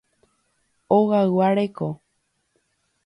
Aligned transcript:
Ogaygua 0.97 1.49
reko. 1.59 1.91